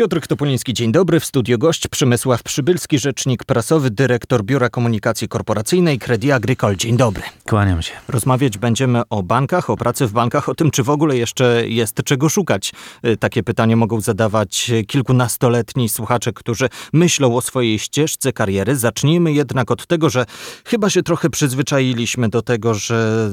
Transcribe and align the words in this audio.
Piotr 0.00 0.26
Topuliński, 0.26 0.74
dzień 0.74 0.92
dobry. 0.92 1.20
W 1.20 1.24
studio 1.24 1.58
gość 1.58 1.88
Przemysław 1.88 2.42
Przybylski, 2.42 2.98
rzecznik 2.98 3.44
prasowy, 3.44 3.90
dyrektor 3.90 4.44
Biura 4.44 4.68
Komunikacji 4.68 5.28
Korporacyjnej 5.28 5.98
Credit 5.98 6.32
Agricole. 6.32 6.76
Dzień 6.76 6.96
dobry. 6.96 7.22
Kłaniam 7.48 7.82
się. 7.82 7.92
Rozmawiać 8.08 8.58
będziemy 8.58 9.02
o 9.10 9.22
bankach, 9.22 9.70
o 9.70 9.76
pracy 9.76 10.06
w 10.06 10.12
bankach, 10.12 10.48
o 10.48 10.54
tym, 10.54 10.70
czy 10.70 10.82
w 10.82 10.90
ogóle 10.90 11.16
jeszcze 11.16 11.68
jest 11.68 12.02
czego 12.04 12.28
szukać. 12.28 12.72
Y, 13.06 13.16
takie 13.16 13.42
pytanie 13.42 13.76
mogą 13.76 14.00
zadawać 14.00 14.70
kilkunastoletni 14.86 15.88
słuchacze, 15.88 16.32
którzy 16.32 16.68
myślą 16.92 17.36
o 17.36 17.40
swojej 17.40 17.78
ścieżce 17.78 18.32
kariery. 18.32 18.76
Zacznijmy 18.76 19.32
jednak 19.32 19.70
od 19.70 19.86
tego, 19.86 20.10
że 20.10 20.26
chyba 20.64 20.90
się 20.90 21.02
trochę 21.02 21.30
przyzwyczailiśmy 21.30 22.28
do 22.28 22.42
tego, 22.42 22.74
że 22.74 23.30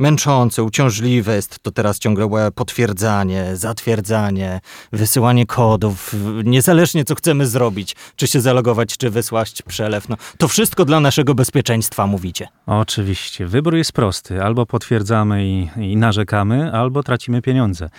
męczące, 0.00 0.62
uciążliwe 0.62 1.36
jest 1.36 1.58
to 1.62 1.70
teraz 1.70 1.98
ciągłe 1.98 2.52
potwierdzanie, 2.52 3.56
zatwierdzanie, 3.56 4.60
wysyłanie 4.92 5.46
kodów, 5.46 6.14
niezależnie 6.44 7.04
co 7.04 7.14
chcemy 7.14 7.46
zrobić, 7.46 7.96
czy 8.16 8.26
się 8.26 8.40
zalogować, 8.40 8.96
czy 8.96 9.10
wysłać 9.10 9.62
przelew. 9.62 10.08
No, 10.08 10.16
to 10.38 10.48
wszystko 10.48 10.84
dla 10.84 11.00
naszego 11.00 11.34
bezpieczeństwa, 11.34 12.06
mówicie. 12.06 12.48
Oczywiście. 12.66 13.46
Wybór 13.46 13.76
jest 13.76 13.92
prosty. 13.92 14.42
Albo 14.42 14.66
potwierdzamy 14.66 15.46
i, 15.46 15.68
i 15.76 15.96
narzekamy, 15.96 16.72
albo 16.72 17.02
tracimy 17.02 17.42
pieniądze. 17.42 17.90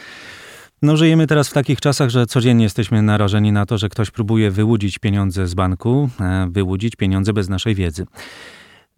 No, 0.81 0.97
żyjemy 0.97 1.27
teraz 1.27 1.49
w 1.49 1.53
takich 1.53 1.81
czasach, 1.81 2.09
że 2.09 2.25
codziennie 2.25 2.63
jesteśmy 2.63 3.01
narażeni 3.01 3.51
na 3.51 3.65
to, 3.65 3.77
że 3.77 3.89
ktoś 3.89 4.11
próbuje 4.11 4.51
wyłudzić 4.51 4.99
pieniądze 4.99 5.47
z 5.47 5.53
banku, 5.53 6.09
e, 6.19 6.47
wyłudzić 6.51 6.95
pieniądze 6.95 7.33
bez 7.33 7.49
naszej 7.49 7.75
wiedzy. 7.75 8.05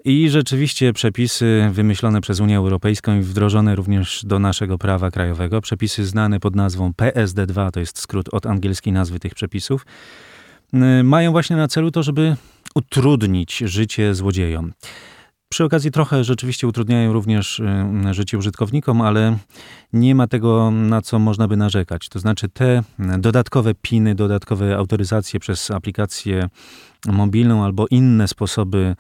I 0.06 0.30
rzeczywiście 0.30 0.94
przepisy 0.94 1.70
wymyślone 1.72 2.22
przez 2.22 2.40
Unię 2.40 2.58
Europejską 2.58 3.20
i 3.20 3.22
wdrożone 3.22 3.76
również 3.76 4.26
do 4.26 4.40
naszego 4.40 4.78
prawa 4.78 5.12
krajowego, 5.12 5.62
przepisy 5.62 6.06
znane 6.06 6.40
pod 6.40 6.56
nazwą 6.56 6.92
PSD2, 6.92 7.72
to 7.72 7.80
jest 7.80 8.00
skrót 8.00 8.30
od 8.32 8.46
angielskiej 8.46 8.94
nazwy 8.94 9.20
tych 9.20 9.36
przepisów, 9.36 9.86
y, 10.74 11.04
mają 11.04 11.32
właśnie 11.32 11.56
na 11.56 11.68
celu 11.68 11.92
to, 11.92 12.04
żeby 12.04 12.36
utrudnić 12.76 13.58
życie 13.58 14.16
złodziejom. 14.16 14.74
Przy 15.54 15.64
okazji 15.64 15.92
trochę 15.92 16.24
rzeczywiście 16.24 16.68
utrudniają 16.68 17.14
również 17.14 17.60
y, 17.60 18.14
życie 18.14 18.38
użytkownikom, 18.38 19.02
ale 19.02 19.38
nie 19.94 20.16
ma 20.16 20.28
tego, 20.28 20.72
na 20.72 21.02
co 21.02 21.20
można 21.20 21.48
by 21.48 21.58
narzekać. 21.58 22.10
To 22.10 22.20
znaczy 22.20 22.50
te 22.50 22.84
dodatkowe 23.18 23.74
piny, 23.82 24.16
dodatkowe 24.16 24.78
autoryzacje 24.78 25.40
przez 25.40 25.72
aplikację 25.72 26.50
mobilną 27.08 27.64
albo 27.64 27.86
inne 27.88 28.28
sposoby 28.28 28.96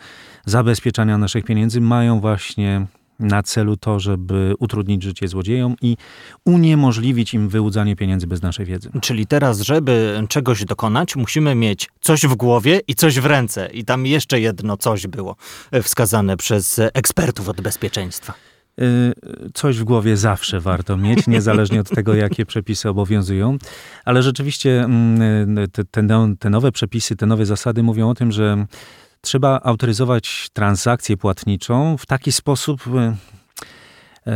zabezpieczania 0.45 1.17
naszych 1.17 1.45
pieniędzy 1.45 1.81
mają 1.81 2.19
właśnie 2.19 2.87
na 3.23 3.43
celu 3.43 3.77
to, 3.77 3.99
żeby 3.99 4.53
utrudnić 4.59 5.03
życie 5.03 5.27
złodziejom 5.27 5.75
i 5.81 5.97
uniemożliwić 6.45 7.33
im 7.33 7.49
wyłudzanie 7.49 7.95
pieniędzy 7.95 8.27
bez 8.27 8.41
naszej 8.41 8.65
wiedzy. 8.65 8.89
Czyli 9.01 9.27
teraz, 9.27 9.61
żeby 9.61 10.23
czegoś 10.29 10.65
dokonać, 10.65 11.15
musimy 11.15 11.55
mieć 11.55 11.89
coś 12.01 12.21
w 12.21 12.35
głowie 12.35 12.81
i 12.87 12.95
coś 12.95 13.19
w 13.19 13.25
ręce. 13.25 13.69
I 13.73 13.85
tam 13.85 14.05
jeszcze 14.05 14.39
jedno 14.39 14.77
coś 14.77 15.07
było 15.07 15.35
wskazane 15.83 16.37
przez 16.37 16.81
ekspertów 16.93 17.49
od 17.49 17.61
bezpieczeństwa. 17.61 18.33
Y, 18.81 19.13
coś 19.53 19.77
w 19.77 19.83
głowie 19.83 20.17
zawsze 20.17 20.59
warto 20.59 20.97
mieć, 20.97 21.27
niezależnie 21.27 21.79
od 21.79 21.89
tego, 21.89 22.15
jakie 22.15 22.45
przepisy 22.45 22.89
obowiązują. 22.89 23.57
Ale 24.05 24.23
rzeczywiście 24.23 24.83
mm, 24.83 25.69
te, 25.71 25.83
te, 25.85 26.35
te 26.39 26.49
nowe 26.49 26.71
przepisy, 26.71 27.15
te 27.15 27.25
nowe 27.25 27.45
zasady 27.45 27.83
mówią 27.83 28.09
o 28.09 28.13
tym, 28.13 28.31
że 28.31 28.65
trzeba 29.23 29.59
autoryzować 29.63 30.49
transakcję 30.53 31.17
płatniczą 31.17 31.97
w 31.97 32.05
taki 32.05 32.31
sposób, 32.31 32.87
y, 32.87 34.31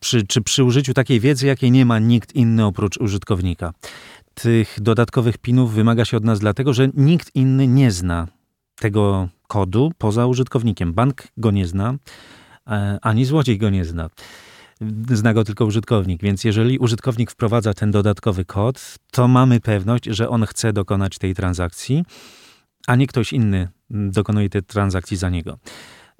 przy, 0.00 0.26
czy 0.26 0.42
przy 0.42 0.64
użyciu 0.64 0.94
takiej 0.94 1.20
wiedzy, 1.20 1.46
jakiej 1.46 1.70
nie 1.70 1.86
ma 1.86 1.98
nikt 1.98 2.34
inny 2.34 2.64
oprócz 2.64 2.96
użytkownika. 2.96 3.72
Tych 4.34 4.78
dodatkowych 4.80 5.38
pinów 5.38 5.72
wymaga 5.74 6.04
się 6.04 6.16
od 6.16 6.24
nas 6.24 6.40
dlatego, 6.40 6.72
że 6.72 6.88
nikt 6.94 7.30
inny 7.34 7.66
nie 7.66 7.90
zna 7.90 8.26
tego 8.76 9.28
kodu 9.48 9.92
poza 9.98 10.26
użytkownikiem. 10.26 10.92
Bank 10.92 11.22
go 11.36 11.50
nie 11.50 11.66
zna, 11.66 11.94
ani 13.02 13.24
złodziej 13.24 13.58
go 13.58 13.70
nie 13.70 13.84
zna. 13.84 14.10
Zna 15.12 15.34
go 15.34 15.44
tylko 15.44 15.64
użytkownik, 15.64 16.22
więc 16.22 16.44
jeżeli 16.44 16.78
użytkownik 16.78 17.30
wprowadza 17.30 17.74
ten 17.74 17.90
dodatkowy 17.90 18.44
kod, 18.44 18.94
to 19.10 19.28
mamy 19.28 19.60
pewność, 19.60 20.04
że 20.04 20.28
on 20.28 20.46
chce 20.46 20.72
dokonać 20.72 21.18
tej 21.18 21.34
transakcji, 21.34 22.04
a 22.86 22.96
nie 22.96 23.06
ktoś 23.06 23.32
inny 23.32 23.68
dokonuje 23.90 24.50
tej 24.50 24.62
transakcji 24.62 25.16
za 25.16 25.30
niego. 25.30 25.58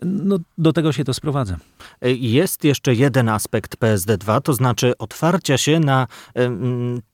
No, 0.03 0.38
do 0.59 0.72
tego 0.72 0.93
się 0.93 1.04
to 1.04 1.15
sprowadza. 1.15 1.56
Jest 2.03 2.65
jeszcze 2.65 2.94
jeden 2.94 3.28
aspekt 3.28 3.76
PSD2, 3.76 4.41
to 4.41 4.54
znaczy 4.54 4.98
otwarcia 4.98 5.59
się 5.59 5.81
na 5.81 6.06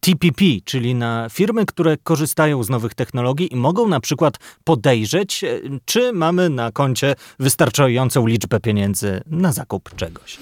TPP, 0.01 0.45
czyli 0.65 0.95
na 0.95 1.29
firmy, 1.31 1.67
które 1.67 1.97
korzystają 1.97 2.63
z 2.63 2.71
nowych 2.71 2.95
technologii 2.95 3.53
i 3.53 3.57
mogą 3.57 3.89
na 3.89 4.01
przykład 4.01 4.39
podejrzeć, 4.65 5.45
czy 5.85 6.13
mamy 6.13 6.51
na 6.51 6.73
koncie 6.73 7.15
wystarczającą 7.39 8.27
liczbę 8.27 8.61
pieniędzy 8.61 9.21
na 9.27 9.53
zakup 9.53 9.95
czegoś. 9.97 10.39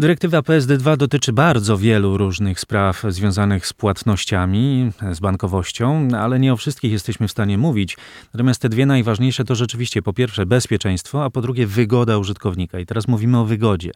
Dyrektywa 0.00 0.40
PSD2 0.40 0.96
dotyczy 0.96 1.32
bardzo 1.32 1.78
wielu 1.78 2.16
różnych 2.16 2.60
spraw 2.60 3.02
związanych 3.08 3.66
z 3.66 3.72
płatnościami, 3.72 4.90
z 5.12 5.20
bankowością, 5.20 6.08
ale 6.18 6.40
nie 6.40 6.52
o 6.52 6.56
wszystkich 6.56 6.92
jesteśmy 6.92 7.28
w 7.28 7.30
stanie 7.30 7.58
mówić. 7.58 7.96
Natomiast 8.34 8.62
te 8.62 8.68
dwie 8.68 8.86
najważniejsze 8.86 9.44
to 9.44 9.54
rzeczywiście 9.54 10.02
po 10.02 10.12
pierwsze 10.12 10.46
bezpieczeństwo, 10.46 11.24
a 11.24 11.30
po 11.30 11.40
drugie 11.40 11.66
wygoda 11.66 12.18
użytkownika. 12.18 12.78
I 12.78 12.86
teraz 12.86 13.08
mówimy 13.08 13.38
o 13.38 13.44
wygodzie. 13.44 13.90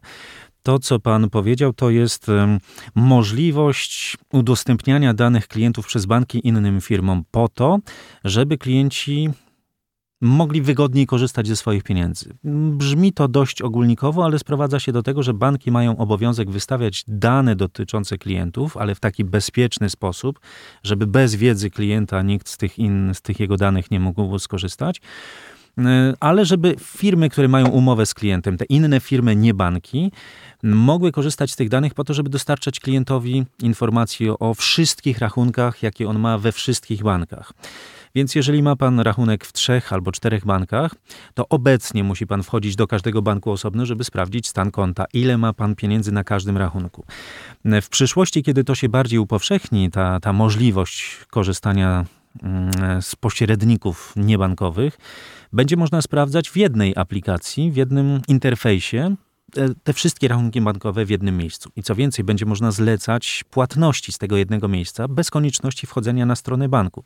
To, 0.63 0.79
co 0.79 0.99
Pan 0.99 1.31
powiedział, 1.31 1.73
to 1.73 1.91
jest 1.91 2.27
możliwość 2.95 4.17
udostępniania 4.33 5.15
danych 5.15 5.49
klientów 5.49 5.87
przez 5.87 6.07
banki 6.07 6.49
innym 6.49 6.81
firmom 6.81 7.25
po 7.31 7.49
to, 7.49 7.79
żeby 8.25 8.59
klienci 8.59 9.31
mogli 10.22 10.62
wygodniej 10.62 11.06
korzystać 11.06 11.49
ze 11.49 11.56
swoich 11.56 11.83
pieniędzy. 11.83 12.34
Brzmi 12.44 13.12
to 13.12 13.28
dość 13.28 13.62
ogólnikowo, 13.62 14.25
ale 14.25 14.38
sprowadza 14.38 14.81
się 14.81 14.93
do 14.93 15.03
tego, 15.03 15.22
że 15.22 15.34
banki 15.34 15.71
mają 15.71 15.97
obowiązek 15.97 16.50
wystawiać 16.50 17.05
dane 17.09 17.56
dotyczące 17.56 18.19
klientów, 18.19 18.77
ale 18.77 18.94
w 18.94 19.00
taki 19.00 19.25
bezpieczny 19.25 19.91
sposób, 19.91 20.41
żeby 20.83 21.06
bez 21.06 21.34
wiedzy 21.34 21.71
klienta 21.71 22.22
nikt 22.22 22.49
z 22.49 22.56
tych, 22.56 22.78
in, 22.78 23.15
z 23.15 23.22
tych 23.22 23.41
jego 23.41 23.56
danych 23.56 23.91
nie 23.91 24.00
mógł 24.00 24.38
skorzystać 24.38 25.00
e, 25.78 26.15
ale 26.21 26.44
żeby 26.44 26.75
firmy, 26.81 27.28
które 27.28 27.49
mają 27.49 27.69
umowę 27.69 28.06
z 28.06 28.15
klientem, 28.15 28.56
te 28.56 28.65
inne 28.65 29.00
firmy, 29.00 29.37
nie 29.37 29.54
banki, 29.54 30.12
mogły 30.62 31.12
korzystać 31.12 31.50
z 31.50 31.56
tych 31.56 31.69
danych 31.69 31.94
po 31.94 32.04
to, 32.04 32.15
żeby 32.15 32.31
dostarczać 32.31 32.81
klientowi 32.81 33.44
informacje 33.62 34.39
o 34.39 34.54
wszystkich 34.54 35.19
rachunkach, 35.19 35.83
jakie 35.83 36.09
on 36.09 36.19
ma 36.19 36.39
we 36.39 36.53
wszystkich 36.53 37.03
bankach. 37.03 37.53
Więc 38.15 38.34
jeżeli 38.34 38.62
ma 38.62 38.77
pan 38.77 39.00
rachunek 39.00 39.45
w 39.45 39.53
trzech 39.53 39.93
albo 39.93 40.12
czterech 40.12 40.45
bankach, 40.45 40.95
to 41.34 41.49
obecnie 41.49 42.05
musi 42.05 42.27
pan 42.27 42.43
wchodzić 42.43 42.77
do 42.77 42.87
każdego 42.87 43.23
banku 43.23 43.50
osobno, 43.50 43.87
żeby 43.87 44.05
sprawdzić 44.05 44.49
stan 44.49 44.71
konta, 44.71 45.05
ile 45.12 45.39
ma 45.39 45.53
pan 45.53 45.75
pieniędzy 45.75 46.12
na 46.12 46.25
każdym 46.25 46.56
rachunku. 46.56 47.05
W 47.65 47.89
przyszłości, 47.89 48.43
kiedy 48.43 48.65
to 48.65 48.75
się 48.75 48.89
bardziej 48.89 49.19
upowszechni, 49.19 49.91
ta, 49.91 50.21
ta 50.21 50.33
możliwość 50.33 51.19
korzystania 51.31 52.05
mm, 52.43 53.03
z 53.03 53.17
pośredników 53.17 54.12
niebankowych, 54.17 54.99
będzie 55.53 55.77
można 55.77 56.03
sprawdzać 56.03 56.51
w 56.51 56.56
jednej 56.56 56.93
aplikacji, 56.97 57.71
w 57.71 57.77
jednym 57.77 58.21
interfejsie, 58.28 59.17
te 59.82 59.92
wszystkie 59.92 60.28
rachunki 60.28 60.60
bankowe 60.60 61.04
w 61.04 61.10
jednym 61.10 61.36
miejscu. 61.36 61.70
I 61.76 61.82
co 61.82 61.94
więcej, 61.94 62.25
będzie 62.25 62.47
można 62.47 62.70
zlecać 62.70 63.44
płatności 63.50 64.12
z 64.12 64.19
tego 64.19 64.36
jednego 64.36 64.69
miejsca 64.69 65.08
bez 65.08 65.30
konieczności 65.30 65.86
wchodzenia 65.86 66.26
na 66.26 66.36
stronę 66.36 66.69
banku. 66.69 67.04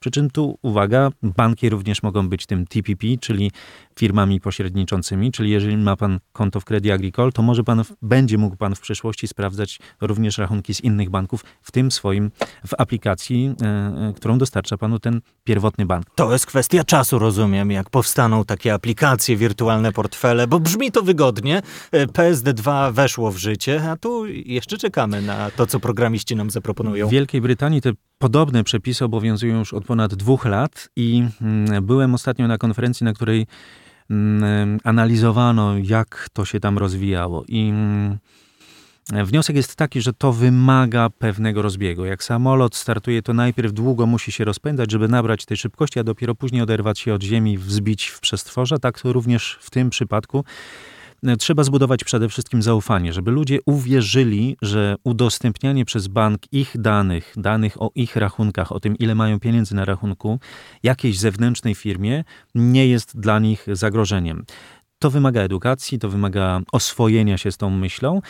Przy 0.00 0.10
czym 0.10 0.30
tu, 0.30 0.58
uwaga, 0.62 1.10
banki 1.22 1.68
również 1.68 2.02
mogą 2.02 2.28
być 2.28 2.46
tym 2.46 2.66
TPP, 2.66 3.06
czyli 3.20 3.50
firmami 3.98 4.40
pośredniczącymi, 4.40 5.32
czyli 5.32 5.50
jeżeli 5.50 5.76
ma 5.76 5.96
pan 5.96 6.20
konto 6.32 6.60
w 6.60 6.64
Credit 6.64 6.92
Agricole, 6.92 7.32
to 7.32 7.42
może 7.42 7.64
pan, 7.64 7.82
będzie 8.02 8.38
mógł 8.38 8.56
pan 8.56 8.74
w 8.74 8.80
przyszłości 8.80 9.28
sprawdzać 9.28 9.78
również 10.00 10.38
rachunki 10.38 10.74
z 10.74 10.80
innych 10.80 11.10
banków, 11.10 11.44
w 11.62 11.72
tym 11.72 11.90
swoim 11.90 12.30
w 12.66 12.74
aplikacji, 12.78 13.54
e, 13.62 13.66
e, 13.66 14.12
którą 14.16 14.38
dostarcza 14.38 14.78
panu 14.78 14.98
ten 14.98 15.20
pierwotny 15.44 15.86
bank. 15.86 16.06
To 16.14 16.32
jest 16.32 16.46
kwestia 16.46 16.84
czasu, 16.84 17.18
rozumiem, 17.18 17.70
jak 17.70 17.90
powstaną 17.90 18.44
takie 18.44 18.74
aplikacje, 18.74 19.36
wirtualne 19.36 19.92
portfele, 19.92 20.46
bo 20.46 20.60
brzmi 20.60 20.92
to 20.92 21.02
wygodnie. 21.02 21.62
E, 21.92 22.06
PSD2 22.06 22.92
weszło 22.92 23.30
w 23.30 23.36
życie, 23.36 23.90
a 23.90 23.96
tu 23.96 24.26
jeszcze 24.26 24.78
czekamy 24.78 25.22
na 25.22 25.50
to, 25.50 25.66
co 25.66 25.80
programiści 25.80 26.36
nam 26.36 26.50
zaproponują. 26.50 27.08
W 27.08 27.10
Wielkiej 27.10 27.40
Brytanii 27.40 27.80
te 27.80 27.92
podobne 28.18 28.64
przepisy 28.64 29.04
obowiązują 29.04 29.58
już 29.58 29.74
od 29.74 29.84
ponad 29.84 30.14
dwóch 30.14 30.44
lat 30.44 30.88
i 30.96 31.24
mm, 31.42 31.84
byłem 31.84 32.14
ostatnio 32.14 32.48
na 32.48 32.58
konferencji, 32.58 33.04
na 33.04 33.12
której 33.12 33.46
mm, 34.10 34.78
analizowano, 34.84 35.74
jak 35.82 36.28
to 36.32 36.44
się 36.44 36.60
tam 36.60 36.78
rozwijało. 36.78 37.44
I 37.48 37.68
mm, 37.68 38.18
Wniosek 39.12 39.56
jest 39.56 39.76
taki, 39.76 40.00
że 40.00 40.12
to 40.12 40.32
wymaga 40.32 41.10
pewnego 41.10 41.62
rozbiegu. 41.62 42.04
Jak 42.04 42.24
samolot 42.24 42.76
startuje, 42.76 43.22
to 43.22 43.34
najpierw 43.34 43.72
długo 43.72 44.06
musi 44.06 44.32
się 44.32 44.44
rozpędzać, 44.44 44.92
żeby 44.92 45.08
nabrać 45.08 45.44
tej 45.44 45.56
szybkości, 45.56 45.98
a 45.98 46.04
dopiero 46.04 46.34
później 46.34 46.62
oderwać 46.62 46.98
się 46.98 47.14
od 47.14 47.22
ziemi, 47.22 47.58
wzbić 47.58 48.06
w 48.06 48.20
przestworze. 48.20 48.78
Tak 48.78 49.00
to 49.00 49.12
również 49.12 49.58
w 49.60 49.70
tym 49.70 49.90
przypadku 49.90 50.44
trzeba 51.38 51.64
zbudować 51.64 52.04
przede 52.04 52.28
wszystkim 52.28 52.62
zaufanie, 52.62 53.12
żeby 53.12 53.30
ludzie 53.30 53.58
uwierzyli, 53.66 54.56
że 54.62 54.96
udostępnianie 55.04 55.84
przez 55.84 56.08
bank 56.08 56.52
ich 56.52 56.76
danych, 56.78 57.34
danych 57.36 57.82
o 57.82 57.90
ich 57.94 58.16
rachunkach, 58.16 58.72
o 58.72 58.80
tym, 58.80 58.96
ile 58.98 59.14
mają 59.14 59.40
pieniędzy 59.40 59.74
na 59.74 59.84
rachunku, 59.84 60.40
jakiejś 60.82 61.18
zewnętrznej 61.18 61.74
firmie, 61.74 62.24
nie 62.54 62.88
jest 62.88 63.20
dla 63.20 63.38
nich 63.38 63.66
zagrożeniem. 63.72 64.44
To 64.98 65.10
wymaga 65.10 65.40
edukacji, 65.40 65.98
to 65.98 66.08
wymaga 66.08 66.60
oswojenia 66.72 67.38
się 67.38 67.52
z 67.52 67.56
tą 67.56 67.70
myślą, 67.70 68.20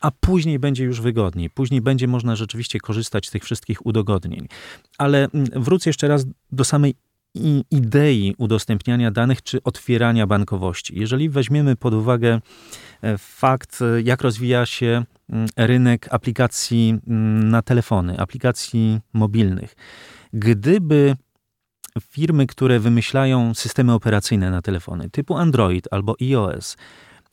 a 0.00 0.10
później 0.10 0.58
będzie 0.58 0.84
już 0.84 1.00
wygodniej. 1.00 1.50
Później 1.50 1.80
będzie 1.80 2.08
można 2.08 2.36
rzeczywiście 2.36 2.80
korzystać 2.80 3.26
z 3.26 3.30
tych 3.30 3.44
wszystkich 3.44 3.86
udogodnień. 3.86 4.48
Ale 4.98 5.28
mm, 5.34 5.46
wrócę 5.56 5.90
jeszcze 5.90 6.08
raz 6.08 6.26
do 6.52 6.64
samej 6.64 6.94
idei 7.70 8.34
udostępniania 8.38 9.10
danych 9.10 9.42
czy 9.42 9.62
otwierania 9.62 10.26
bankowości. 10.26 10.98
Jeżeli 10.98 11.28
weźmiemy 11.28 11.76
pod 11.76 11.94
uwagę 11.94 12.40
e, 13.02 13.18
fakt, 13.18 13.78
jak 14.04 14.22
rozwija 14.22 14.66
się 14.66 15.04
mm, 15.30 15.48
rynek 15.56 16.08
aplikacji 16.10 16.98
mm, 17.06 17.48
na 17.48 17.62
telefony, 17.62 18.18
aplikacji 18.18 19.00
mobilnych, 19.12 19.76
gdyby 20.32 21.16
firmy, 22.00 22.46
które 22.46 22.80
wymyślają 22.80 23.54
systemy 23.54 23.92
operacyjne 23.92 24.50
na 24.50 24.62
telefony 24.62 25.10
typu 25.10 25.36
Android 25.36 25.88
albo 25.90 26.14
iOS, 26.20 26.76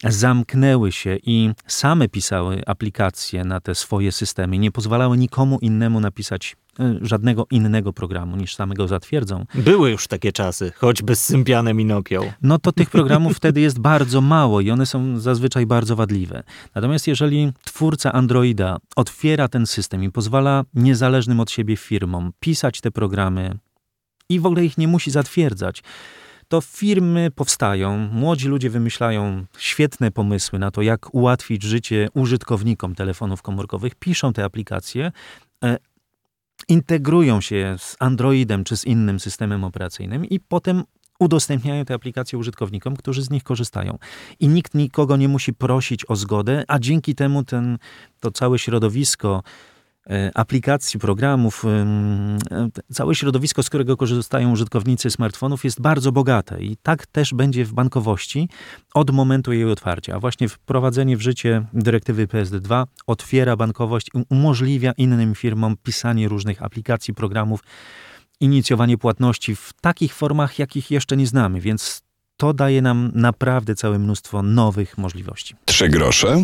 zamknęły 0.04 0.92
się 0.92 1.18
i 1.24 1.52
same 1.68 2.10
pisały 2.10 2.62
aplikacje 2.66 3.44
na 3.44 3.60
te 3.60 3.76
swoje 3.76 4.12
systemy, 4.12 4.58
nie 4.58 4.72
pozwalały 4.72 5.18
nikomu 5.18 5.60
innemu 5.60 6.00
napisać 6.00 6.56
e, 6.56 6.71
żadnego 7.02 7.46
innego 7.52 7.94
programu 7.94 8.38
niż 8.38 8.56
samego 8.56 8.88
zatwierdzą. 8.88 9.46
Były 9.56 9.92
już 9.92 10.08
takie 10.08 10.32
czasy, 10.32 10.72
choćby 10.76 11.16
z 11.16 11.26
Symbianem 11.26 11.82
i 11.82 11.86
Nokią. 11.86 12.32
No 12.42 12.60
to 12.60 12.72
tych 12.72 12.90
programów 12.90 13.38
wtedy 13.38 13.62
jest 13.62 13.80
bardzo 13.80 14.22
mało 14.22 14.62
i 14.62 14.72
one 14.72 14.86
są 14.86 15.20
zazwyczaj 15.20 15.66
bardzo 15.66 15.96
wadliwe. 15.96 16.44
Natomiast 16.76 17.08
jeżeli 17.08 17.52
twórca 17.64 18.12
Androida 18.14 18.78
otwiera 18.96 19.48
ten 19.48 19.68
system 19.68 20.04
i 20.04 20.12
pozwala 20.12 20.64
niezależnym 20.74 21.40
od 21.40 21.52
siebie 21.52 21.78
firmom 21.78 22.32
pisać 22.40 22.82
te 22.82 22.92
programy 22.92 23.58
i 24.30 24.40
w 24.40 24.46
ogóle 24.46 24.66
ich 24.66 24.78
nie 24.78 24.88
musi 24.88 25.12
zatwierdzać, 25.12 25.84
to 26.52 26.62
firmy 26.62 27.32
powstają, 27.36 27.98
młodzi 27.98 28.48
ludzie 28.48 28.70
wymyślają 28.70 29.46
świetne 29.58 30.12
pomysły 30.12 30.60
na 30.60 30.72
to, 30.72 30.82
jak 30.82 31.14
ułatwić 31.14 31.64
życie 31.64 32.08
użytkownikom 32.14 32.96
telefonów 32.96 33.42
komórkowych, 33.42 33.96
piszą 33.96 34.34
te 34.34 34.44
aplikacje, 34.44 35.12
e, 35.64 35.78
integrują 36.70 37.42
się 37.42 37.76
z 37.80 37.96
Androidem 38.00 38.64
czy 38.64 38.78
z 38.78 38.86
innym 38.86 39.20
systemem 39.20 39.64
operacyjnym 39.64 40.26
i 40.26 40.40
potem 40.40 40.84
udostępniają 41.20 41.86
te 41.86 41.94
aplikacje 41.94 42.40
użytkownikom, 42.40 42.96
którzy 42.96 43.24
z 43.24 43.30
nich 43.30 43.44
korzystają. 43.44 43.98
I 44.40 44.48
nikt 44.48 44.74
nikogo 44.74 45.18
nie 45.18 45.28
musi 45.28 45.54
prosić 45.54 46.10
o 46.10 46.16
zgodę, 46.16 46.64
a 46.68 46.80
dzięki 46.80 47.16
temu 47.16 47.44
ten, 47.44 47.78
to 48.20 48.32
całe 48.32 48.60
środowisko 48.60 49.44
aplikacji, 50.36 51.00
programów, 51.00 51.66
e, 51.66 52.70
całe 52.94 53.16
środowisko, 53.16 53.64
z 53.64 53.70
którego 53.70 53.98
korzystają 53.98 54.52
użytkownicy 54.52 55.12
smartfonów 55.12 55.64
jest 55.64 55.82
bardzo 55.82 56.12
bogate 56.12 56.64
i 56.64 56.78
tak 56.84 57.08
też 57.08 57.34
będzie 57.34 57.66
w 57.66 57.74
bankowości 57.74 58.50
od 58.94 59.12
momentu 59.12 59.54
jej 59.54 59.66
otwarcia. 59.66 60.16
A 60.16 60.20
właśnie 60.20 60.50
wprowadzenie 60.50 61.18
w 61.18 61.22
życie 61.22 61.66
dyrektywy 61.74 62.28
PSD2 62.28 62.84
otwiera 63.08 63.56
bankowość 63.56 64.08
i 64.14 64.24
umożliwia 64.30 64.92
innym 64.98 65.36
firmom 65.36 65.76
pisanie 65.84 66.28
różnych 66.28 66.64
aplikacji, 66.64 67.14
programów, 67.14 67.60
inicjowanie 68.40 68.98
płatności 68.98 69.56
w 69.56 69.74
takich 69.82 70.14
formach, 70.14 70.60
jakich 70.60 70.92
jeszcze 70.92 71.18
nie 71.18 71.28
znamy, 71.28 71.62
więc 71.62 72.02
to 72.38 72.54
daje 72.54 72.82
nam 72.82 73.12
naprawdę 73.16 73.76
całe 73.76 74.00
mnóstwo 74.00 74.44
nowych 74.44 74.98
możliwości. 74.98 75.56
Trzy 75.66 75.90
grosze 75.90 76.44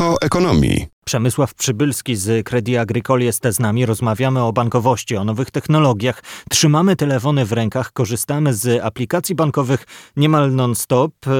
o 0.00 0.16
ekonomii. 0.20 0.93
Przemysław 1.04 1.54
Przybylski 1.54 2.16
z 2.16 2.46
Credit 2.46 2.78
Agricole 2.78 3.24
jest 3.24 3.42
z 3.50 3.58
nami. 3.58 3.86
Rozmawiamy 3.86 4.42
o 4.42 4.52
bankowości, 4.52 5.16
o 5.16 5.24
nowych 5.24 5.50
technologiach. 5.50 6.22
Trzymamy 6.50 6.96
telefony 6.96 7.44
w 7.44 7.52
rękach, 7.52 7.92
korzystamy 7.92 8.54
z 8.54 8.84
aplikacji 8.84 9.34
bankowych 9.34 9.86
niemal 10.16 10.54
non-stop. 10.54 11.12
E, 11.26 11.30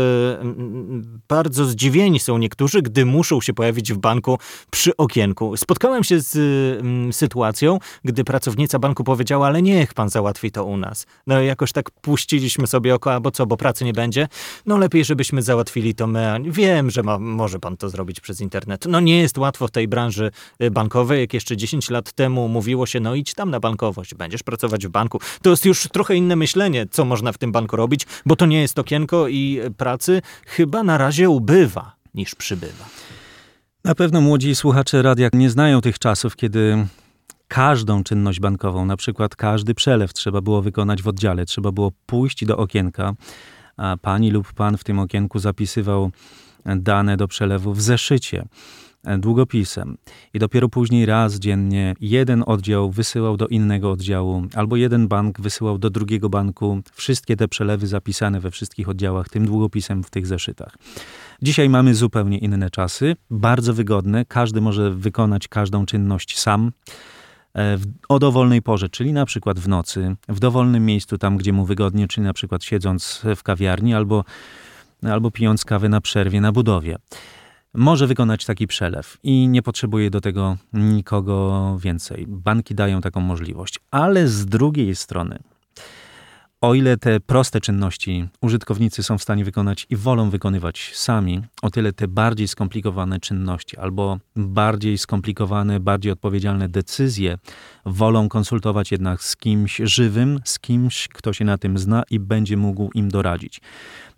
bardzo 1.28 1.64
zdziwieni 1.64 2.20
są 2.20 2.38
niektórzy, 2.38 2.82
gdy 2.82 3.06
muszą 3.06 3.40
się 3.40 3.54
pojawić 3.54 3.92
w 3.92 3.98
banku 3.98 4.38
przy 4.70 4.96
okienku. 4.96 5.56
Spotkałem 5.56 6.04
się 6.04 6.20
z 6.20 6.34
sytuacją, 7.16 7.78
gdy 8.04 8.24
pracownica 8.24 8.78
banku 8.78 9.04
powiedziała, 9.04 9.46
ale 9.46 9.62
niech 9.62 9.94
pan 9.94 10.08
załatwi 10.08 10.50
to 10.50 10.64
u 10.64 10.76
nas. 10.76 11.06
No 11.26 11.40
jakoś 11.40 11.72
tak 11.72 11.90
puściliśmy 11.90 12.66
sobie 12.66 12.94
oko, 12.94 13.20
bo 13.20 13.30
co, 13.30 13.46
bo 13.46 13.56
pracy 13.56 13.84
nie 13.84 13.92
będzie? 13.92 14.28
No 14.66 14.78
lepiej, 14.78 15.04
żebyśmy 15.04 15.42
załatwili 15.42 15.94
to 15.94 16.06
my. 16.06 16.40
Wiem, 16.44 16.90
że 16.90 17.02
ma, 17.02 17.18
może 17.18 17.58
pan 17.58 17.76
to 17.76 17.88
zrobić 17.88 18.20
przez 18.20 18.40
internet. 18.40 18.84
No 18.88 19.00
nie 19.00 19.18
jest 19.18 19.38
łatwo 19.38 19.53
łatwo 19.54 19.68
w 19.68 19.70
tej 19.70 19.88
branży 19.88 20.30
y, 20.62 20.70
bankowej, 20.70 21.20
jak 21.20 21.34
jeszcze 21.34 21.56
10 21.56 21.90
lat 21.90 22.12
temu 22.12 22.48
mówiło 22.48 22.86
się, 22.86 23.00
no 23.00 23.14
idź 23.14 23.34
tam 23.34 23.50
na 23.50 23.60
bankowość, 23.60 24.14
będziesz 24.14 24.42
pracować 24.42 24.86
w 24.86 24.90
banku. 24.90 25.20
To 25.42 25.50
jest 25.50 25.64
już 25.64 25.88
trochę 25.88 26.16
inne 26.16 26.36
myślenie, 26.36 26.86
co 26.90 27.04
można 27.04 27.32
w 27.32 27.38
tym 27.38 27.52
banku 27.52 27.76
robić, 27.76 28.06
bo 28.26 28.36
to 28.36 28.46
nie 28.46 28.60
jest 28.60 28.78
okienko 28.78 29.28
i 29.28 29.60
pracy 29.76 30.22
chyba 30.46 30.82
na 30.82 30.98
razie 30.98 31.30
ubywa 31.30 31.92
niż 32.14 32.34
przybywa. 32.34 32.84
Na 33.84 33.94
pewno 33.94 34.20
młodzi 34.20 34.54
słuchacze 34.54 35.02
radia 35.02 35.28
nie 35.32 35.50
znają 35.50 35.80
tych 35.80 35.98
czasów, 35.98 36.36
kiedy 36.36 36.86
każdą 37.48 38.04
czynność 38.04 38.40
bankową, 38.40 38.84
na 38.84 38.96
przykład 38.96 39.36
każdy 39.36 39.74
przelew 39.74 40.12
trzeba 40.12 40.40
było 40.40 40.62
wykonać 40.62 41.02
w 41.02 41.08
oddziale, 41.08 41.44
trzeba 41.46 41.72
było 41.72 41.92
pójść 42.06 42.44
do 42.44 42.56
okienka, 42.56 43.14
a 43.76 43.96
pani 44.02 44.30
lub 44.30 44.52
pan 44.52 44.76
w 44.76 44.84
tym 44.84 44.98
okienku 44.98 45.38
zapisywał 45.38 46.10
dane 46.64 47.16
do 47.16 47.28
przelewu 47.28 47.72
w 47.72 47.82
zeszycie. 47.82 48.44
E, 49.04 49.18
długopisem. 49.18 49.96
I 50.34 50.38
dopiero 50.38 50.68
później 50.68 51.06
raz 51.06 51.34
dziennie 51.34 51.94
jeden 52.00 52.44
oddział 52.46 52.90
wysyłał 52.90 53.36
do 53.36 53.46
innego 53.46 53.90
oddziału, 53.90 54.42
albo 54.54 54.76
jeden 54.76 55.08
bank 55.08 55.40
wysyłał 55.40 55.78
do 55.78 55.90
drugiego 55.90 56.28
banku 56.28 56.80
wszystkie 56.92 57.36
te 57.36 57.48
przelewy 57.48 57.86
zapisane 57.86 58.40
we 58.40 58.50
wszystkich 58.50 58.88
oddziałach 58.88 59.28
tym 59.28 59.46
długopisem 59.46 60.04
w 60.04 60.10
tych 60.10 60.26
zeszytach. 60.26 60.76
Dzisiaj 61.42 61.68
mamy 61.68 61.94
zupełnie 61.94 62.38
inne 62.38 62.70
czasy, 62.70 63.16
bardzo 63.30 63.74
wygodne, 63.74 64.24
każdy 64.24 64.60
może 64.60 64.90
wykonać 64.90 65.48
każdą 65.48 65.86
czynność 65.86 66.38
sam 66.38 66.72
e, 67.56 67.78
o 68.08 68.18
dowolnej 68.18 68.62
porze, 68.62 68.88
czyli 68.88 69.12
na 69.12 69.26
przykład 69.26 69.60
w 69.60 69.68
nocy, 69.68 70.16
w 70.28 70.40
dowolnym 70.40 70.86
miejscu, 70.86 71.18
tam 71.18 71.36
gdzie 71.36 71.52
mu 71.52 71.64
wygodnie, 71.64 72.08
czyli 72.08 72.24
na 72.24 72.32
przykład 72.32 72.64
siedząc 72.64 73.22
w 73.36 73.42
kawiarni 73.42 73.94
albo, 73.94 74.24
albo 75.02 75.30
pijąc 75.30 75.64
kawę 75.64 75.88
na 75.88 76.00
przerwie 76.00 76.40
na 76.40 76.52
budowie 76.52 76.96
może 77.74 78.06
wykonać 78.06 78.44
taki 78.44 78.66
przelew 78.66 79.18
i 79.22 79.48
nie 79.48 79.62
potrzebuje 79.62 80.10
do 80.10 80.20
tego 80.20 80.56
nikogo 80.72 81.78
więcej. 81.78 82.26
Banki 82.28 82.74
dają 82.74 83.00
taką 83.00 83.20
możliwość, 83.20 83.78
ale 83.90 84.28
z 84.28 84.46
drugiej 84.46 84.96
strony, 84.96 85.38
o 86.64 86.74
ile 86.74 86.96
te 86.96 87.20
proste 87.20 87.60
czynności 87.60 88.28
użytkownicy 88.40 89.02
są 89.02 89.18
w 89.18 89.22
stanie 89.22 89.44
wykonać 89.44 89.86
i 89.90 89.96
wolą 89.96 90.30
wykonywać 90.30 90.90
sami, 90.94 91.42
o 91.62 91.70
tyle 91.70 91.92
te 91.92 92.08
bardziej 92.08 92.48
skomplikowane 92.48 93.20
czynności 93.20 93.76
albo 93.76 94.18
bardziej 94.36 94.98
skomplikowane, 94.98 95.80
bardziej 95.80 96.12
odpowiedzialne 96.12 96.68
decyzje 96.68 97.38
wolą 97.86 98.28
konsultować 98.28 98.92
jednak 98.92 99.22
z 99.22 99.36
kimś 99.36 99.80
żywym, 99.84 100.40
z 100.44 100.58
kimś, 100.58 101.08
kto 101.08 101.32
się 101.32 101.44
na 101.44 101.58
tym 101.58 101.78
zna 101.78 102.02
i 102.10 102.20
będzie 102.20 102.56
mógł 102.56 102.90
im 102.94 103.08
doradzić. 103.08 103.60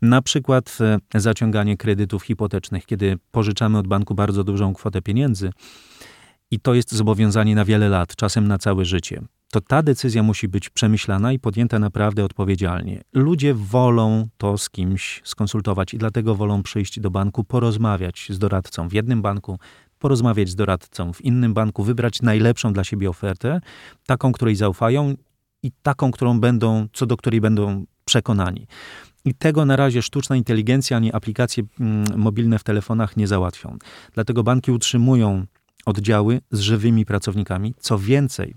Na 0.03 0.23
przykład 0.23 0.79
e, 1.15 1.21
zaciąganie 1.21 1.77
kredytów 1.77 2.23
hipotecznych, 2.23 2.87
kiedy 2.87 3.19
pożyczamy 3.31 3.79
od 3.79 3.89
banku 3.89 4.15
bardzo 4.15 4.45
dużą 4.45 4.75
kwotę 4.75 5.03
pieniędzy 5.03 5.51
i 6.51 6.61
to 6.61 6.75
jest 6.75 6.95
zobowiązanie 6.95 7.55
na 7.55 7.65
wiele 7.65 7.89
lat, 7.89 8.17
czasem 8.17 8.49
na 8.49 8.59
całe 8.59 8.85
życie 8.85 9.23
to 9.57 9.61
ta 9.61 9.83
decyzja 9.83 10.23
musi 10.23 10.49
być 10.49 10.71
przemyślana 10.71 11.33
i 11.33 11.39
podjęta 11.39 11.79
naprawdę 11.79 12.25
odpowiedzialnie. 12.25 13.03
Ludzie 13.13 13.55
wolą 13.55 14.29
to 14.39 14.59
z 14.59 14.71
kimś 14.71 15.21
skonsultować 15.25 15.95
i 15.95 15.99
dlatego 15.99 16.35
wolą 16.35 16.63
przyjść 16.63 17.01
do 17.01 17.11
banku, 17.11 17.45
porozmawiać 17.45 18.27
z 18.31 18.39
doradcą 18.39 18.89
w 18.89 18.93
jednym 18.93 19.23
banku, 19.23 19.59
porozmawiać 19.99 20.49
z 20.49 20.55
doradcą 20.55 21.13
w 21.13 21.21
innym 21.21 21.55
banku, 21.55 21.85
wybrać 21.85 22.23
najlepszą 22.23 22.73
dla 22.73 22.85
siebie 22.85 23.11
ofertę, 23.11 23.61
taką, 24.07 24.33
której 24.33 24.57
zaufają 24.57 25.15
i 25.63 25.73
taką, 25.83 26.11
którą 26.11 26.41
będą, 26.41 26.87
co 26.93 27.07
do 27.07 27.17
której 27.17 27.41
będą 27.41 27.85
przekonani. 28.05 28.67
I 29.27 29.35
tego 29.35 29.65
na 29.65 29.77
razie 29.77 30.03
sztuczna 30.03 30.37
inteligencja 30.37 30.97
ani 30.97 31.13
aplikacje 31.13 31.65
mm, 31.81 32.05
mobilne 32.17 32.59
w 32.59 32.65
telefonach 32.65 33.17
nie 33.17 33.27
załatwią. 33.27 33.79
Dlatego 34.15 34.43
banki 34.43 34.73
utrzymują 34.73 35.47
oddziały 35.87 36.41
z 36.51 36.61
żywymi 36.61 37.07
pracownikami. 37.07 37.75
Co 37.79 37.99
więcej, 37.99 38.55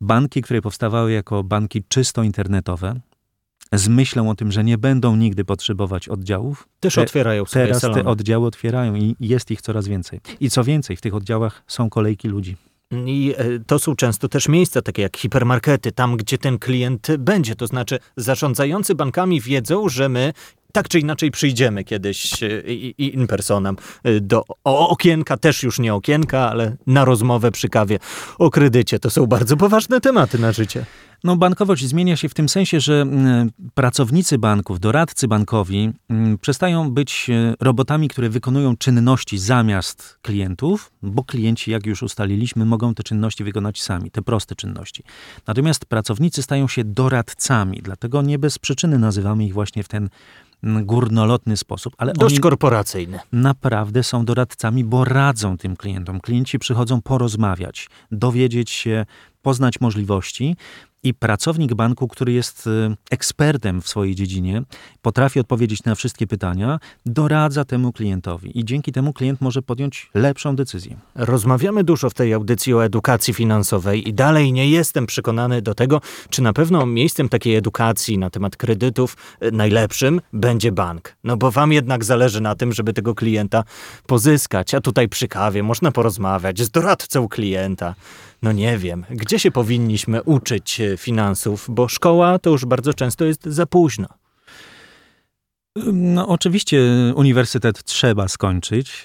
banki, 0.00 0.42
które 0.42 0.62
powstawały 0.62 1.12
jako 1.12 1.44
banki 1.44 1.84
czysto 1.88 2.22
internetowe, 2.22 3.00
z 3.72 3.88
myślą 3.88 4.30
o 4.30 4.34
tym, 4.34 4.52
że 4.52 4.64
nie 4.64 4.78
będą 4.78 5.16
nigdy 5.16 5.44
potrzebować 5.44 6.08
oddziałów. 6.08 6.68
Też 6.80 6.94
te, 6.94 7.02
otwierają 7.02 7.44
swoje 7.44 7.66
Teraz 7.66 7.82
salony. 7.82 8.02
te 8.02 8.08
oddziały 8.08 8.46
otwierają 8.46 8.94
i 8.94 9.16
jest 9.20 9.50
ich 9.50 9.62
coraz 9.62 9.88
więcej. 9.88 10.20
I 10.40 10.50
co 10.50 10.64
więcej, 10.64 10.96
w 10.96 11.00
tych 11.00 11.14
oddziałach 11.14 11.62
są 11.66 11.90
kolejki 11.90 12.28
ludzi. 12.28 12.56
I 12.90 13.34
e, 13.36 13.44
to 13.66 13.78
są 13.78 13.96
często 13.96 14.28
też 14.28 14.48
miejsca 14.48 14.82
takie 14.82 15.02
jak 15.02 15.16
hipermarkety, 15.16 15.92
tam 15.92 16.16
gdzie 16.16 16.38
ten 16.38 16.58
klient 16.58 17.08
będzie. 17.18 17.54
To 17.54 17.66
znaczy, 17.66 17.98
zarządzający 18.16 18.94
bankami 18.94 19.40
wiedzą, 19.40 19.88
że 19.88 20.08
my 20.08 20.32
tak 20.72 20.88
czy 20.88 21.00
inaczej 21.00 21.30
przyjdziemy 21.30 21.84
kiedyś 21.84 22.42
e, 22.42 22.48
in 22.98 23.26
personam 23.26 23.76
e, 24.04 24.20
do 24.20 24.44
okienka, 24.64 25.36
też 25.36 25.62
już 25.62 25.78
nie 25.78 25.94
okienka, 25.94 26.50
ale 26.50 26.76
na 26.86 27.04
rozmowę 27.04 27.50
przy 27.50 27.68
kawie 27.68 27.98
o 28.38 28.50
kredycie. 28.50 28.98
To 28.98 29.10
są 29.10 29.26
bardzo 29.26 29.56
poważne 29.56 30.00
tematy 30.00 30.38
na 30.38 30.52
życie. 30.52 30.84
No, 31.24 31.36
bankowość 31.36 31.86
zmienia 31.86 32.16
się 32.16 32.28
w 32.28 32.34
tym 32.34 32.48
sensie, 32.48 32.80
że 32.80 33.00
mm, 33.00 33.50
pracownicy 33.74 34.38
banków, 34.38 34.80
doradcy 34.80 35.28
bankowi 35.28 35.92
mm, 36.08 36.38
przestają 36.38 36.90
być 36.90 37.30
e, 37.30 37.54
robotami, 37.60 38.08
które 38.08 38.28
wykonują 38.28 38.76
czynności 38.76 39.38
zamiast 39.38 40.18
klientów, 40.22 40.92
bo 41.02 41.24
klienci, 41.24 41.70
jak 41.70 41.86
już 41.86 42.02
ustaliliśmy, 42.02 42.64
mogą 42.64 42.94
te 42.94 43.02
czynności 43.02 43.44
wykonać 43.44 43.82
sami, 43.82 44.10
te 44.10 44.22
proste 44.22 44.54
czynności. 44.54 45.02
Natomiast 45.46 45.86
pracownicy 45.86 46.42
stają 46.42 46.68
się 46.68 46.84
doradcami, 46.84 47.80
dlatego 47.82 48.22
nie 48.22 48.38
bez 48.38 48.58
przyczyny 48.58 48.98
nazywamy 48.98 49.44
ich 49.44 49.52
właśnie 49.52 49.82
w 49.82 49.88
ten 49.88 50.08
mm, 50.62 50.86
górnolotny 50.86 51.56
sposób, 51.56 51.94
ale 51.98 52.12
Dość 52.12 52.40
korporacyjny. 52.40 53.18
naprawdę 53.32 54.02
są 54.02 54.24
doradcami, 54.24 54.84
bo 54.84 55.04
radzą 55.04 55.56
tym 55.58 55.76
klientom. 55.76 56.20
Klienci 56.20 56.58
przychodzą 56.58 57.02
porozmawiać, 57.02 57.88
dowiedzieć 58.10 58.70
się, 58.70 59.06
poznać 59.42 59.80
możliwości, 59.80 60.56
i 61.02 61.14
pracownik 61.14 61.74
banku, 61.74 62.08
który 62.08 62.32
jest 62.32 62.66
y, 62.66 62.96
ekspertem 63.10 63.82
w 63.82 63.88
swojej 63.88 64.14
dziedzinie, 64.14 64.62
potrafi 65.02 65.40
odpowiedzieć 65.40 65.84
na 65.84 65.94
wszystkie 65.94 66.26
pytania, 66.26 66.78
doradza 67.06 67.64
temu 67.64 67.92
klientowi 67.92 68.58
i 68.58 68.64
dzięki 68.64 68.92
temu 68.92 69.12
klient 69.12 69.40
może 69.40 69.62
podjąć 69.62 70.10
lepszą 70.14 70.56
decyzję. 70.56 70.96
Rozmawiamy 71.14 71.84
dużo 71.84 72.10
w 72.10 72.14
tej 72.14 72.34
audycji 72.34 72.74
o 72.74 72.84
edukacji 72.84 73.34
finansowej 73.34 74.08
i 74.08 74.14
dalej 74.14 74.52
nie 74.52 74.70
jestem 74.70 75.06
przekonany 75.06 75.62
do 75.62 75.74
tego, 75.74 76.00
czy 76.30 76.42
na 76.42 76.52
pewno 76.52 76.86
miejscem 76.86 77.28
takiej 77.28 77.56
edukacji 77.56 78.18
na 78.18 78.30
temat 78.30 78.56
kredytów 78.56 79.16
y, 79.42 79.52
najlepszym 79.52 80.20
będzie 80.32 80.72
bank. 80.72 81.16
No 81.24 81.36
bo 81.36 81.50
wam 81.50 81.72
jednak 81.72 82.04
zależy 82.04 82.40
na 82.40 82.54
tym, 82.54 82.72
żeby 82.72 82.92
tego 82.92 83.14
klienta 83.14 83.64
pozyskać, 84.06 84.74
a 84.74 84.80
tutaj 84.80 85.08
przy 85.08 85.28
kawie 85.28 85.62
można 85.62 85.92
porozmawiać 85.92 86.60
z 86.60 86.70
doradcą 86.70 87.28
klienta. 87.28 87.94
No 88.42 88.52
nie 88.52 88.78
wiem, 88.78 89.04
gdzie 89.10 89.38
się 89.38 89.50
powinniśmy 89.50 90.22
uczyć 90.22 90.80
e, 90.80 90.89
finansów, 90.96 91.66
bo 91.68 91.88
szkoła 91.88 92.38
to 92.38 92.50
już 92.50 92.64
bardzo 92.64 92.94
często 92.94 93.24
jest 93.24 93.44
za 93.44 93.66
późno. 93.66 94.06
No, 95.92 96.28
oczywiście 96.28 96.82
uniwersytet 97.14 97.84
trzeba 97.84 98.28
skończyć, 98.28 99.04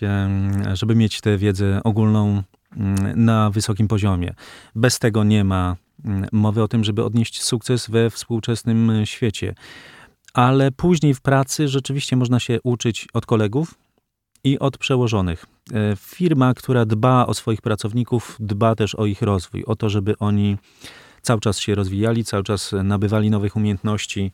żeby 0.74 0.96
mieć 0.96 1.22
tę 1.22 1.38
wiedzę 1.38 1.82
ogólną 1.84 2.44
mm, 2.78 3.26
na 3.26 3.50
wysokim 3.50 3.88
poziomie. 3.88 4.34
Bez 4.76 5.00
tego 5.00 5.24
nie 5.24 5.44
ma 5.44 5.76
mm, 6.06 6.28
mowy 6.32 6.64
o 6.64 6.68
tym, 6.68 6.84
żeby 6.84 7.04
odnieść 7.04 7.44
sukces 7.44 7.90
we 7.90 8.10
współczesnym 8.10 8.92
świecie. 9.06 9.56
Ale 10.34 10.72
później 10.72 11.14
w 11.14 11.22
pracy 11.22 11.68
rzeczywiście 11.68 12.16
można 12.16 12.40
się 12.40 12.60
uczyć 12.64 13.08
od 13.14 13.26
kolegów 13.26 13.76
i 14.44 14.60
od 14.60 14.78
przełożonych. 14.78 15.46
E, 15.74 15.96
firma, 15.96 16.54
która 16.54 16.86
dba 16.86 17.26
o 17.26 17.34
swoich 17.34 17.62
pracowników, 17.62 18.38
dba 18.40 18.76
też 18.76 18.96
o 18.96 19.06
ich 19.06 19.22
rozwój, 19.22 19.64
o 19.64 19.76
to, 19.76 19.90
żeby 19.90 20.18
oni 20.20 20.58
cały 21.26 21.42
czas 21.42 21.60
się 21.60 21.76
rozwijali, 21.76 22.26
cały 22.26 22.44
czas 22.44 22.72
nabywali 22.84 23.30
nowych 23.30 23.56
umiejętności, 23.56 24.32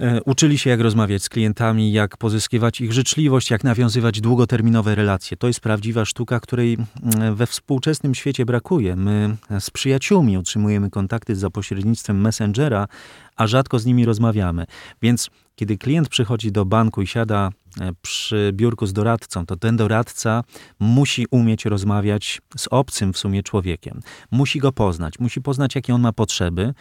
e, 0.00 0.22
uczyli 0.22 0.58
się, 0.58 0.70
jak 0.70 0.80
rozmawiać 0.80 1.22
z 1.22 1.28
klientami, 1.28 1.92
jak 1.92 2.16
pozyskiwać 2.16 2.80
ich 2.80 2.92
życzliwość, 2.92 3.50
jak 3.50 3.64
nawiązywać 3.64 4.20
długoterminowe 4.20 4.94
relacje. 4.94 5.36
To 5.36 5.46
jest 5.46 5.60
prawdziwa 5.60 6.04
sztuka, 6.04 6.40
której 6.40 6.76
mm, 7.02 7.34
we 7.34 7.46
współczesnym 7.46 8.14
świecie 8.14 8.46
brakuje. 8.46 8.96
My 8.96 9.36
z 9.60 9.70
przyjaciółmi 9.70 10.38
utrzymujemy 10.38 10.90
kontakty 10.90 11.36
za 11.36 11.50
pośrednictwem 11.50 12.20
Messengera, 12.20 12.88
a 13.36 13.46
rzadko 13.46 13.78
z 13.78 13.86
nimi 13.86 14.04
rozmawiamy. 14.04 14.64
Więc 15.02 15.30
kiedy 15.56 15.78
klient 15.78 16.08
przychodzi 16.08 16.52
do 16.52 16.64
banku 16.64 17.02
i 17.02 17.06
siada 17.06 17.50
e, 17.50 17.65
przy 18.02 18.50
biurku 18.54 18.86
z 18.86 18.92
doradcą, 18.92 19.46
to 19.46 19.56
ten 19.56 19.76
doradca 19.76 20.44
musi 20.78 21.26
umieć 21.30 21.64
rozmawiać 21.64 22.40
z 22.56 22.68
obcym 22.70 23.12
w 23.12 23.18
sumie 23.18 23.42
człowiekiem. 23.42 24.00
Musi 24.30 24.58
go 24.58 24.72
poznać, 24.72 25.18
musi 25.18 25.40
poznać, 25.40 25.74
jakie 25.74 25.94
on 25.94 26.00
ma 26.00 26.12
potrzeby. 26.12 26.74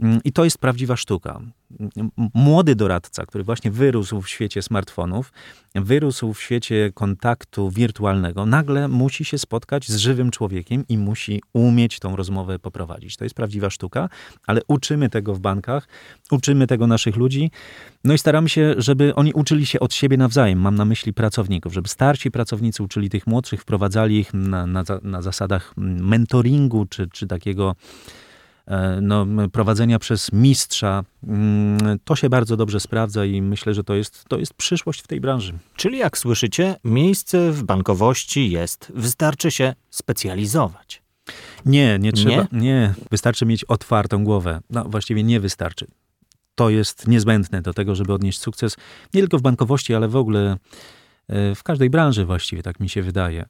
Mm, 0.00 0.20
I 0.24 0.32
to 0.32 0.44
jest 0.44 0.58
prawdziwa 0.58 0.96
sztuka. 0.96 1.40
Młody 2.34 2.74
doradca, 2.74 3.26
który 3.26 3.44
właśnie 3.44 3.70
wyrósł 3.70 4.20
w 4.20 4.28
świecie 4.28 4.62
smartfonów, 4.62 5.32
wyrósł 5.74 6.32
w 6.32 6.40
świecie 6.40 6.90
kontaktu 6.94 7.70
wirtualnego, 7.70 8.46
nagle 8.46 8.88
musi 8.88 9.24
się 9.24 9.38
spotkać 9.38 9.88
z 9.88 9.96
żywym 9.96 10.30
człowiekiem 10.30 10.84
i 10.88 10.98
musi 10.98 11.42
umieć 11.52 11.98
tą 11.98 12.16
rozmowę 12.16 12.58
poprowadzić. 12.58 13.16
To 13.16 13.24
jest 13.24 13.34
prawdziwa 13.34 13.70
sztuka, 13.70 14.08
ale 14.46 14.60
uczymy 14.68 15.08
tego 15.08 15.34
w 15.34 15.40
bankach, 15.40 15.88
uczymy 16.30 16.66
tego 16.66 16.86
naszych 16.86 17.16
ludzi. 17.16 17.50
No 18.04 18.14
i 18.14 18.18
staramy 18.18 18.48
się, 18.48 18.74
żeby 18.78 19.14
oni 19.14 19.32
uczyli 19.32 19.66
się 19.66 19.80
od 19.80 19.94
siebie 19.94 20.16
nawzajem. 20.16 20.58
Mam 20.58 20.74
na 20.74 20.84
myśli 20.84 21.12
pracowników, 21.12 21.72
żeby 21.72 21.88
starsi 21.88 22.30
pracownicy 22.30 22.82
uczyli 22.82 23.10
tych 23.10 23.26
młodszych, 23.26 23.60
wprowadzali 23.60 24.18
ich 24.18 24.34
na, 24.34 24.66
na, 24.66 24.84
na 25.02 25.22
zasadach 25.22 25.72
mentoringu 25.76 26.86
czy, 26.86 27.08
czy 27.08 27.26
takiego 27.26 27.74
no, 29.02 29.26
prowadzenia 29.52 29.98
przez 29.98 30.32
mistrza. 30.32 31.04
Mm, 31.26 31.98
to 32.04 32.16
się 32.16 32.28
bardzo 32.28 32.56
dobrze 32.56 32.80
sprawdza 32.80 33.24
i 33.24 33.42
myślę, 33.42 33.74
że 33.74 33.84
to 33.84 33.94
jest, 33.94 34.24
to 34.28 34.38
jest 34.38 34.54
przyszłość 34.54 35.00
w 35.00 35.06
tej 35.06 35.20
branży. 35.20 35.52
Czyli 35.76 35.98
jak 35.98 36.18
słyszycie, 36.18 36.76
miejsce 36.84 37.52
w 37.52 37.62
bankowości 37.62 38.50
jest. 38.50 38.92
Wystarczy 38.94 39.50
się 39.50 39.74
specjalizować. 39.90 41.02
Nie, 41.66 41.98
nie 41.98 42.12
trzeba. 42.12 42.46
Nie? 42.52 42.60
nie? 42.60 42.94
wystarczy 43.10 43.46
mieć 43.46 43.64
otwartą 43.64 44.24
głowę. 44.24 44.60
No 44.70 44.84
właściwie 44.84 45.22
nie 45.22 45.40
wystarczy 45.40 45.86
to 46.56 46.70
jest 46.70 47.08
niezbędne 47.08 47.62
do 47.62 47.74
tego, 47.74 47.94
żeby 47.94 48.12
odnieść 48.12 48.38
sukces 48.38 48.76
nie 49.14 49.20
tylko 49.20 49.38
w 49.38 49.42
bankowości, 49.42 49.94
ale 49.94 50.08
w 50.08 50.16
ogóle 50.16 50.56
e, 51.28 51.54
w 51.54 51.62
każdej 51.62 51.90
branży 51.90 52.24
właściwie, 52.24 52.62
tak 52.62 52.80
mi 52.80 52.88
się 52.88 53.02
wydaje. 53.02 53.46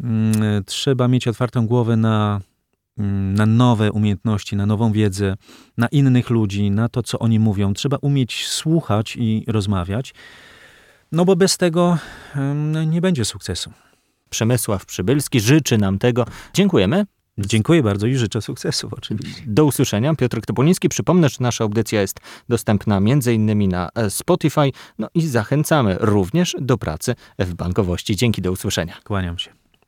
Mm, 0.00 0.42
e, 0.42 0.62
trzeba 0.62 1.08
mieć 1.08 1.28
otwartą 1.28 1.66
głowę 1.66 1.96
na, 1.96 2.40
na 3.34 3.46
nowe 3.46 3.92
umiejętności, 3.92 4.56
na 4.56 4.66
nową 4.66 4.92
wiedzę, 4.92 5.36
na 5.76 5.86
innych 5.86 6.30
ludzi, 6.30 6.70
na 6.70 6.88
to, 6.88 7.02
co 7.02 7.18
oni 7.18 7.38
mówią. 7.38 7.74
Trzeba 7.74 7.96
umieć 8.00 8.46
słuchać 8.46 9.16
i 9.16 9.44
rozmawiać, 9.48 10.14
no 11.12 11.24
bo 11.24 11.36
bez 11.36 11.56
tego 11.56 11.98
nie 12.86 13.00
będzie 13.00 13.24
sukcesu. 13.24 13.72
Przemysław 14.30 14.86
Przybylski 14.86 15.40
życzy 15.40 15.78
nam 15.78 15.98
tego. 15.98 16.26
Dziękujemy. 16.54 17.06
Dziękuję 17.38 17.82
bardzo 17.82 18.06
i 18.06 18.16
życzę 18.16 18.42
sukcesów 18.42 18.94
oczywiście. 18.94 19.42
Do 19.46 19.64
usłyszenia. 19.64 20.14
Piotr 20.14 20.40
Topoliński. 20.40 20.88
Przypomnę, 20.88 21.28
że 21.28 21.36
nasza 21.40 21.64
audycja 21.64 22.00
jest 22.00 22.20
dostępna 22.48 22.96
m.in. 22.96 23.68
na 23.68 23.88
e, 23.94 24.10
Spotify. 24.10 24.72
No 24.98 25.08
i 25.14 25.26
zachęcamy 25.26 25.96
również 26.00 26.56
do 26.60 26.78
pracy 26.78 27.14
w 27.38 27.54
bankowości. 27.54 28.16
Dzięki, 28.16 28.42
do 28.42 28.52
usłyszenia. 28.52 28.94
Kłaniam 29.04 29.38
się. 29.38 29.59